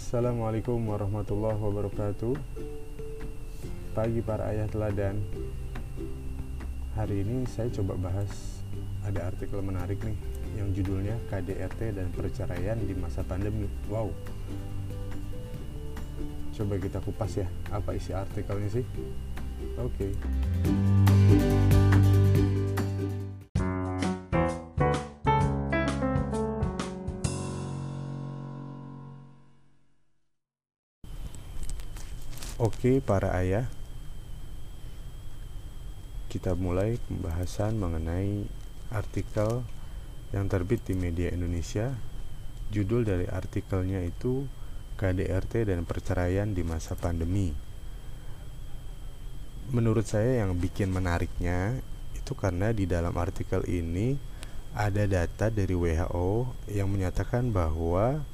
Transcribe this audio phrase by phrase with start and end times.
[0.00, 2.32] Assalamualaikum warahmatullahi wabarakatuh.
[3.92, 5.20] Pagi para ayah teladan.
[6.96, 8.64] Hari ini saya coba bahas
[9.04, 10.16] Ada artikel menarik nih
[10.56, 13.68] Yang judulnya KDRT dan perceraian di masa pandemi.
[13.92, 14.08] Wow.
[16.56, 18.84] Coba kita kupas ya Apa isi artikelnya sih?
[19.76, 20.16] Oke.
[20.16, 21.79] okay.
[32.80, 33.68] Oke, para ayah,
[36.32, 38.48] kita mulai pembahasan mengenai
[38.88, 39.68] artikel
[40.32, 41.92] yang terbit di media Indonesia.
[42.72, 44.48] Judul dari artikelnya itu
[44.96, 47.52] KDRT dan perceraian di masa pandemi.
[49.68, 51.84] Menurut saya yang bikin menariknya
[52.16, 54.16] itu karena di dalam artikel ini
[54.72, 58.24] ada data dari WHO yang menyatakan bahwa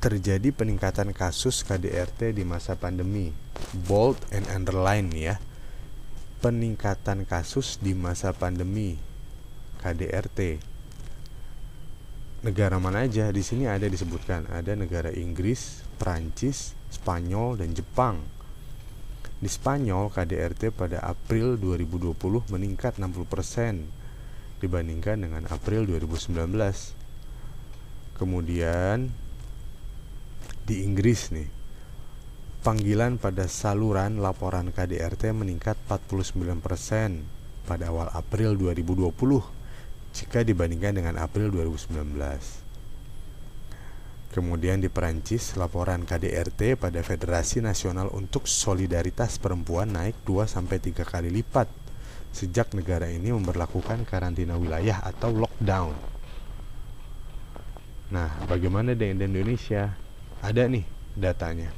[0.00, 3.36] terjadi peningkatan kasus KDRT di masa pandemi.
[3.84, 5.36] Bold and underline ya.
[6.40, 8.96] Peningkatan kasus di masa pandemi
[9.84, 10.56] KDRT.
[12.40, 18.24] Negara mana aja di sini ada disebutkan, ada negara Inggris, Prancis, Spanyol dan Jepang.
[19.36, 22.16] Di Spanyol KDRT pada April 2020
[22.48, 26.40] meningkat 60% dibandingkan dengan April 2019.
[28.16, 29.12] Kemudian
[30.70, 31.50] di Inggris nih
[32.62, 36.62] panggilan pada saluran laporan KDRT meningkat 49%
[37.66, 39.10] pada awal April 2020
[40.14, 42.14] jika dibandingkan dengan April 2019.
[44.30, 51.34] Kemudian di Perancis, laporan KDRT pada Federasi Nasional untuk Solidaritas Perempuan naik 2 3 kali
[51.34, 51.66] lipat
[52.30, 55.98] sejak negara ini memperlakukan karantina wilayah atau lockdown.
[58.14, 60.09] Nah, bagaimana dengan Indonesia?
[60.40, 60.84] Ada nih
[61.16, 61.68] datanya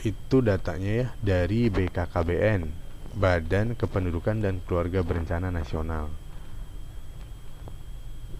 [0.00, 2.62] itu datanya ya dari BKKBN
[3.10, 6.08] Badan Kependudukan dan Keluarga Berencana Nasional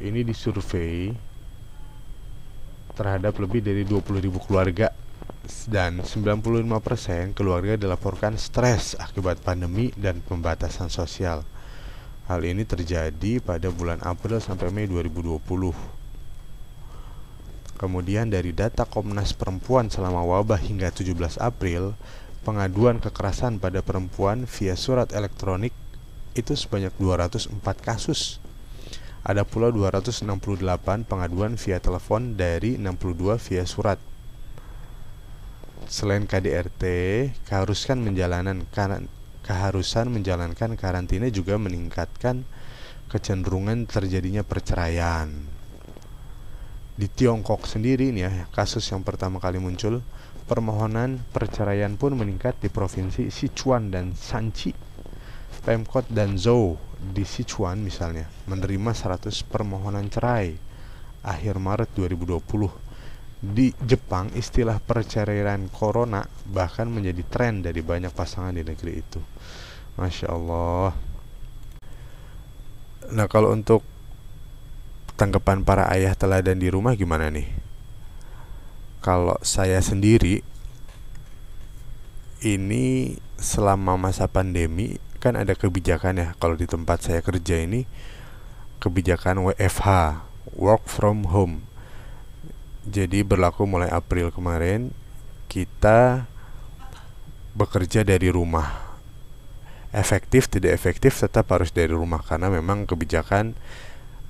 [0.00, 1.12] ini disurvei
[2.92, 4.92] terhadap lebih dari 20.000 keluarga
[5.66, 11.42] dan 95% keluarga dilaporkan stres akibat pandemi dan pembatasan sosial.
[12.30, 16.01] Hal ini terjadi pada bulan April sampai Mei 2020.
[17.82, 21.98] Kemudian dari data Komnas Perempuan selama wabah hingga 17 April,
[22.46, 25.74] pengaduan kekerasan pada perempuan via surat elektronik
[26.38, 28.38] itu sebanyak 204 kasus.
[29.26, 30.22] Ada pula 268
[31.10, 33.98] pengaduan via telepon dari 62 via surat.
[35.90, 36.82] Selain KDRT,
[37.50, 39.10] keharusan menjalankan
[39.42, 42.46] keharusan menjalankan karantina juga meningkatkan
[43.10, 45.61] kecenderungan terjadinya perceraian
[46.92, 50.04] di Tiongkok sendiri nih ya kasus yang pertama kali muncul
[50.44, 54.74] permohonan perceraian pun meningkat di provinsi Sichuan dan Shanxi.
[55.62, 60.58] Pemkot dan Zhou di Sichuan misalnya menerima 100 permohonan cerai
[61.22, 62.42] akhir Maret 2020
[63.42, 69.18] di Jepang istilah perceraian corona bahkan menjadi tren dari banyak pasangan di negeri itu.
[69.98, 70.94] Masya Allah.
[73.10, 73.82] Nah kalau untuk
[75.22, 77.46] tanggapan para ayah teladan di rumah gimana nih?
[78.98, 80.42] Kalau saya sendiri
[82.42, 87.86] ini selama masa pandemi kan ada kebijakan ya kalau di tempat saya kerja ini
[88.82, 90.18] kebijakan WFH
[90.58, 91.62] work from home
[92.82, 94.90] jadi berlaku mulai April kemarin
[95.46, 96.26] kita
[97.54, 98.98] bekerja dari rumah
[99.94, 103.54] efektif tidak efektif tetap harus dari rumah karena memang kebijakan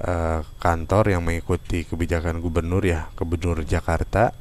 [0.00, 4.32] uh, kantor yang mengikuti kebijakan gubernur ya gubernur Jakarta.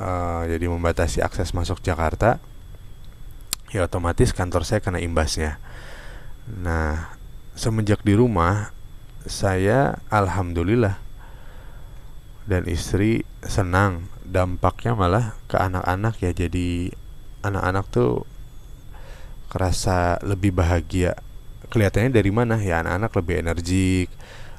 [0.00, 2.40] Uh, jadi membatasi akses masuk Jakarta
[3.70, 5.60] ya otomatis kantor saya kena imbasnya.
[6.48, 7.14] Nah
[7.54, 8.72] semenjak di rumah
[9.28, 10.98] saya alhamdulillah
[12.48, 14.08] dan istri senang.
[14.30, 16.30] Dampaknya malah ke anak-anak ya.
[16.30, 16.94] Jadi
[17.42, 18.22] anak-anak tuh
[19.50, 21.18] kerasa lebih bahagia.
[21.66, 22.62] Kelihatannya dari mana?
[22.62, 24.08] Ya anak-anak lebih energik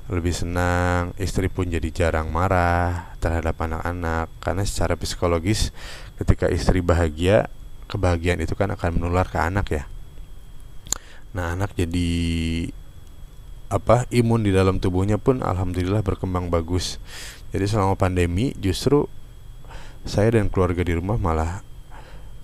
[0.09, 5.69] lebih senang, istri pun jadi jarang marah terhadap anak-anak karena secara psikologis
[6.18, 7.51] ketika istri bahagia,
[7.92, 9.83] kebahagiaan itu kan akan menular ke anak ya.
[11.31, 12.12] Nah, anak jadi
[13.71, 14.03] apa?
[14.12, 17.00] imun di dalam tubuhnya pun alhamdulillah berkembang bagus.
[17.56, 19.07] Jadi selama pandemi justru
[20.04, 21.63] saya dan keluarga di rumah malah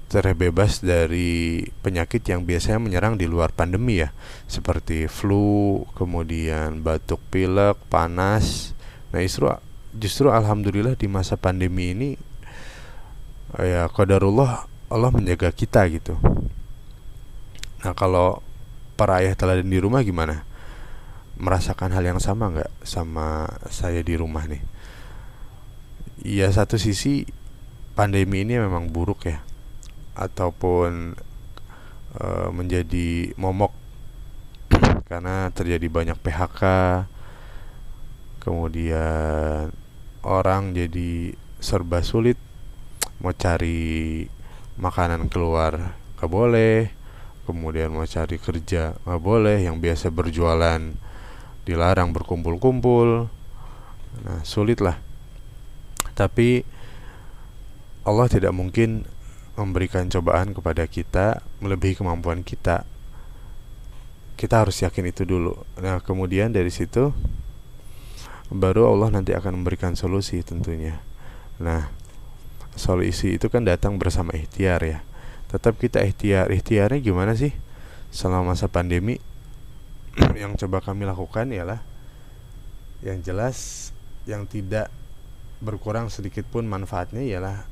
[0.07, 4.15] terbebas dari penyakit yang biasanya menyerang di luar pandemi ya.
[4.48, 8.71] Seperti flu, kemudian batuk pilek, panas,
[9.12, 9.51] nah justru
[9.92, 12.09] justru alhamdulillah di masa pandemi ini
[13.56, 16.15] ya qadarullah Allah menjaga kita gitu.
[17.83, 18.39] Nah kalau
[18.95, 20.48] para ayah teladan di rumah gimana?
[21.38, 24.63] Merasakan hal yang sama nggak sama saya di rumah nih?
[26.24, 27.27] Ya satu sisi
[27.94, 29.47] pandemi ini memang buruk ya
[30.18, 31.14] ataupun
[32.18, 33.72] e, menjadi momok.
[35.10, 36.62] Karena terjadi banyak PHK
[38.48, 39.75] kemudian
[40.24, 42.40] orang jadi serba sulit
[43.19, 44.24] mau cari
[44.80, 46.88] makanan keluar gak boleh
[47.44, 50.80] kemudian mau cari kerja gak boleh yang biasa berjualan
[51.68, 53.28] dilarang berkumpul-kumpul.
[54.24, 54.96] Nah sulit lah
[56.16, 56.63] tapi
[58.08, 59.04] Allah tidak mungkin
[59.57, 62.86] memberikan cobaan kepada kita melebihi kemampuan kita.
[64.38, 65.57] Kita harus yakin itu dulu.
[65.81, 67.09] Nah kemudian dari situ
[68.54, 71.01] baru Allah nanti akan memberikan solusi tentunya.
[71.57, 71.89] Nah
[72.77, 75.01] solusi itu kan datang bersama ikhtiar ya.
[75.50, 76.53] Tetap kita ikhtiar.
[76.53, 77.51] Ikhtiarnya gimana sih?
[78.13, 79.18] Selama masa pandemi
[80.42, 81.81] yang coba kami lakukan ialah
[83.01, 83.89] yang jelas
[84.30, 84.94] yang tidak
[85.57, 87.65] berkurang sedikit pun manfaatnya ialah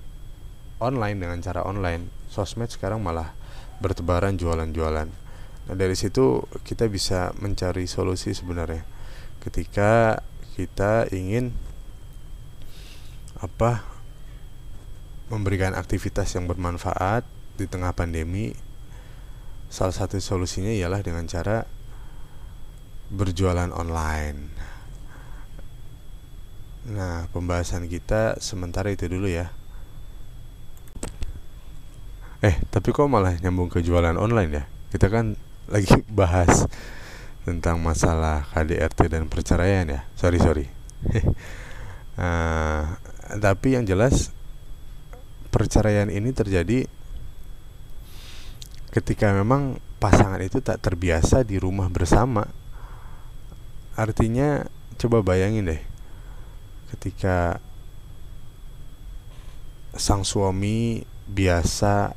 [0.80, 2.08] online dengan cara online.
[2.28, 3.32] Sosmed sekarang malah
[3.80, 5.10] bertebaran jualan-jualan.
[5.66, 8.86] Nah, dari situ kita bisa mencari solusi sebenarnya.
[9.42, 10.22] Ketika
[10.56, 11.52] kita ingin
[13.36, 13.84] apa
[15.28, 17.26] memberikan aktivitas yang bermanfaat
[17.58, 18.54] di tengah pandemi,
[19.68, 21.66] salah satu solusinya ialah dengan cara
[23.10, 24.54] berjualan online.
[26.86, 29.50] Nah, pembahasan kita sementara itu dulu ya.
[32.46, 34.64] Eh, tapi kok malah nyambung ke jualan online ya?
[34.94, 35.34] Kita kan
[35.66, 35.90] lagi
[36.20, 36.70] bahas
[37.42, 40.06] tentang masalah KDRT dan perceraian ya.
[40.14, 40.70] Sorry, sorry.
[42.22, 42.86] uh,
[43.46, 44.30] tapi yang jelas
[45.50, 46.86] perceraian ini terjadi
[48.94, 52.46] ketika memang pasangan itu tak terbiasa di rumah bersama
[53.96, 54.68] Artinya
[55.00, 55.82] coba bayangin deh
[56.92, 57.64] ketika
[59.96, 62.12] sang suami biasa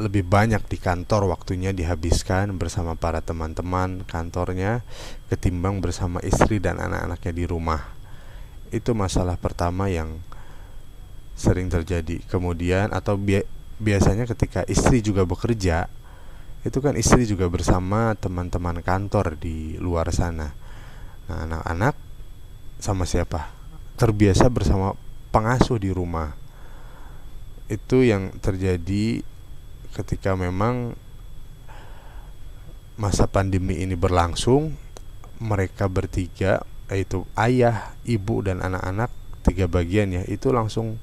[0.00, 4.80] lebih banyak di kantor waktunya dihabiskan bersama para teman-teman kantornya
[5.28, 7.92] ketimbang bersama istri dan anak-anaknya di rumah.
[8.72, 10.24] Itu masalah pertama yang
[11.36, 12.24] sering terjadi.
[12.24, 13.44] Kemudian atau bi
[13.82, 15.90] biasanya ketika istri juga bekerja,
[16.62, 20.54] itu kan istri juga bersama teman-teman kantor di luar sana.
[21.28, 21.94] Nah, anak-anak
[22.80, 23.50] sama siapa?
[24.00, 24.96] Terbiasa bersama
[25.34, 26.32] pengasuh di rumah.
[27.66, 29.20] Itu yang terjadi
[29.92, 30.96] ketika memang
[32.96, 34.76] masa pandemi ini berlangsung,
[35.42, 39.08] mereka bertiga yaitu ayah, ibu dan anak-anak
[39.42, 41.00] tiga bagian ya, itu langsung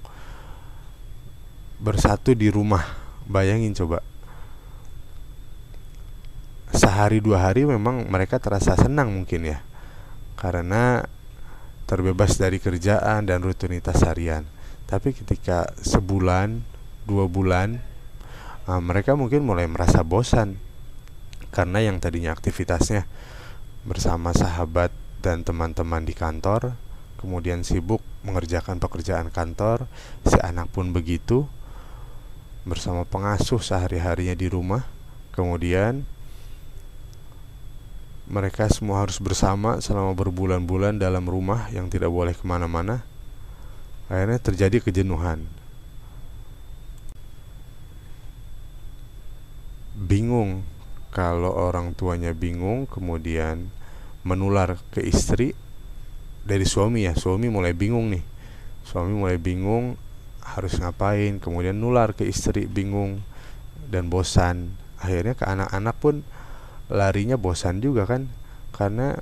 [1.81, 2.85] bersatu di rumah.
[3.29, 4.01] Bayangin coba.
[6.69, 9.59] Sehari dua hari memang mereka terasa senang mungkin ya
[10.39, 11.03] karena
[11.83, 14.47] terbebas dari kerjaan dan rutinitas harian.
[14.87, 16.63] Tapi ketika sebulan,
[17.03, 17.83] dua bulan,
[18.69, 20.61] uh, mereka mungkin mulai merasa bosan
[21.49, 23.09] karena yang tadinya aktivitasnya
[23.81, 24.93] bersama sahabat
[25.25, 26.77] dan teman-teman di kantor,
[27.17, 29.89] kemudian sibuk mengerjakan pekerjaan kantor,
[30.23, 31.49] si anak pun begitu
[32.69, 34.85] bersama pengasuh sehari-harinya di rumah,
[35.33, 36.05] kemudian
[38.29, 43.01] mereka semua harus bersama selama berbulan-bulan dalam rumah yang tidak boleh ke mana-mana.
[44.05, 45.58] Akhirnya terjadi kejenuhan.
[49.99, 50.63] Bingung
[51.11, 53.67] kalau orang tuanya bingung, kemudian
[54.23, 55.51] menular ke istri
[56.47, 57.17] dari suami ya.
[57.19, 58.23] Suami mulai bingung nih.
[58.87, 59.99] Suami mulai bingung
[60.39, 63.19] harus ngapain, kemudian nular ke istri bingung
[63.91, 64.79] dan bosan.
[65.03, 66.23] Akhirnya ke anak-anak pun
[66.89, 68.25] larinya bosan juga kan
[68.73, 69.21] karena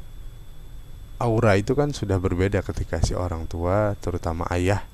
[1.19, 4.88] aura itu kan sudah berbeda ketika si orang tua terutama ayah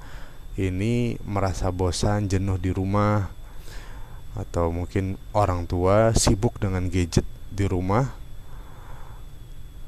[0.57, 3.29] ini merasa bosan jenuh di rumah
[4.33, 8.09] atau mungkin orang tua sibuk dengan gadget di rumah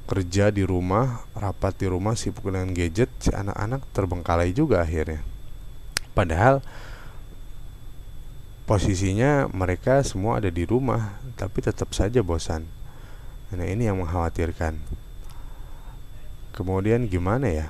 [0.06, 5.26] kerja di rumah rapat di rumah sibuk dengan gadget si anak-anak terbengkalai juga akhirnya.
[6.14, 6.62] Padahal
[8.70, 12.70] posisinya mereka semua ada di rumah tapi tetap saja bosan.
[13.50, 14.78] Nah ini yang mengkhawatirkan.
[16.54, 17.68] Kemudian gimana ya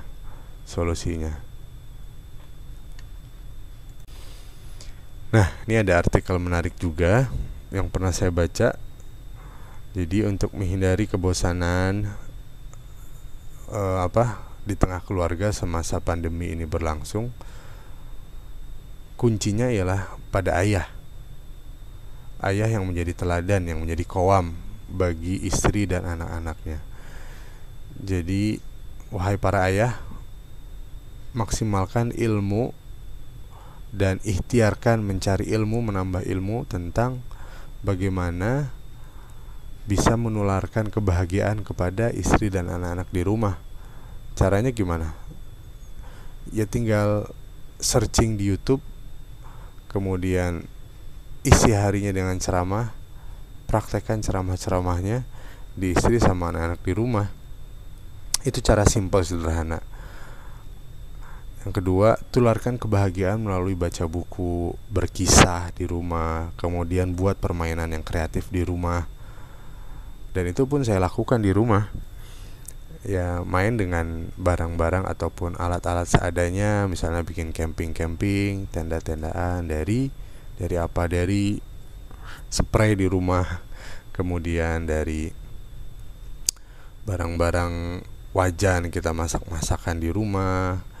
[0.68, 1.45] solusinya
[5.34, 7.30] nah ini ada artikel menarik juga
[7.74, 8.78] yang pernah saya baca.
[9.96, 12.12] Jadi untuk menghindari kebosanan
[13.72, 17.32] eh, apa di tengah keluarga semasa pandemi ini berlangsung
[19.16, 20.86] kuncinya ialah pada ayah.
[22.44, 24.52] Ayah yang menjadi teladan yang menjadi kowam
[24.92, 26.84] bagi istri dan anak-anaknya.
[27.96, 28.60] Jadi
[29.08, 29.96] wahai para ayah
[31.32, 32.76] maksimalkan ilmu
[33.94, 37.22] dan ikhtiarkan mencari ilmu menambah ilmu tentang
[37.86, 38.74] bagaimana
[39.86, 43.54] bisa menularkan kebahagiaan kepada istri dan anak-anak di rumah.
[44.34, 45.14] Caranya gimana?
[46.50, 47.30] Ya tinggal
[47.78, 48.82] searching di YouTube
[49.90, 50.66] kemudian
[51.46, 52.90] isi harinya dengan ceramah
[53.70, 55.22] praktekkan ceramah-ceramahnya
[55.78, 57.26] di istri sama anak-anak di rumah.
[58.42, 59.95] Itu cara simpel sederhana
[61.66, 68.46] yang kedua tularkan kebahagiaan melalui baca buku berkisah di rumah kemudian buat permainan yang kreatif
[68.54, 69.10] di rumah.
[70.30, 71.90] Dan itu pun saya lakukan di rumah.
[73.02, 80.14] Ya main dengan barang-barang ataupun alat-alat seadanya misalnya bikin camping-camping tenda-tendaan dari
[80.54, 81.10] dari apa?
[81.10, 81.58] Dari
[82.46, 83.42] spray di rumah
[84.14, 85.34] kemudian dari
[87.10, 87.74] barang-barang
[88.38, 90.94] wajan kita masak-masakan di rumah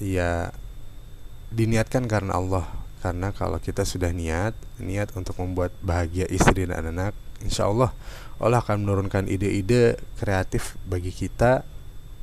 [0.00, 0.54] ya
[1.52, 2.66] diniatkan karena Allah.
[3.04, 7.94] Karena kalau kita sudah niat niat untuk membuat bahagia istri dan anak insya Allah
[8.36, 11.64] Allah akan menurunkan ide-ide kreatif bagi kita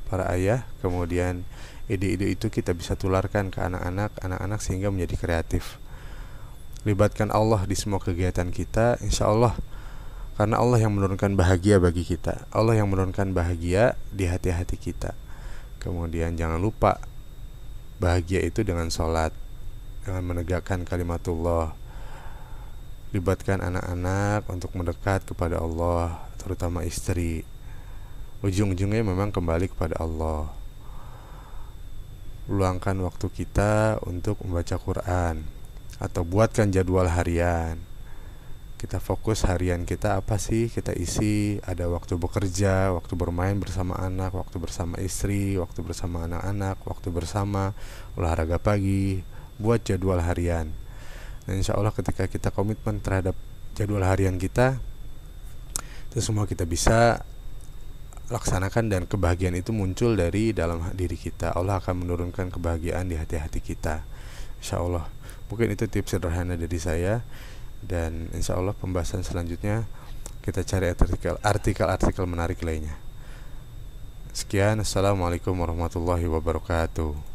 [0.06, 0.62] para ayah.
[0.78, 1.42] Kemudian
[1.90, 5.82] ide-ide itu kita bisa tularkan ke anak-anak anak-anak sehingga menjadi kreatif.
[6.84, 9.56] Libatkan Allah di semua kegiatan kita insya Allah.
[10.34, 12.46] Karena Allah yang menurunkan bahagia bagi kita.
[12.50, 15.14] Allah yang menurunkan bahagia di hati-hati kita.
[15.78, 16.98] Kemudian jangan lupa
[18.04, 19.32] bahagia itu dengan sholat
[20.04, 21.72] dengan menegakkan kalimatullah.
[23.16, 27.48] Libatkan anak-anak untuk mendekat kepada Allah terutama istri.
[28.44, 30.52] Ujung-ujungnya memang kembali kepada Allah.
[32.44, 35.48] Luangkan waktu kita untuk membaca Quran
[35.96, 37.93] atau buatkan jadwal harian
[38.74, 40.68] kita fokus harian kita apa sih?
[40.68, 46.82] Kita isi ada waktu bekerja waktu bermain bersama anak waktu bersama istri waktu bersama anak-anak
[46.84, 47.72] waktu bersama
[48.18, 49.22] olahraga pagi
[49.56, 50.74] buat jadwal harian.
[51.46, 53.38] Dan insya Allah ketika kita komitmen terhadap
[53.78, 54.78] jadwal harian kita
[56.14, 57.26] itu semua kita bisa
[58.30, 61.52] laksanakan dan kebahagiaan itu muncul dari dalam diri kita.
[61.52, 64.06] Allah akan menurunkan kebahagiaan di hati-hati kita.
[64.62, 65.10] Insya Allah.
[65.52, 67.20] Mungkin itu tips sederhana dari saya
[67.84, 69.84] dan insya Allah pembahasan selanjutnya
[70.44, 72.96] kita cari artikel artikel-artikel menarik lainnya.
[74.34, 77.32] Sekian assalamualaikum warahmatullahi wabarakatuh